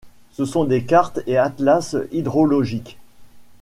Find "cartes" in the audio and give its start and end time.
0.83-1.19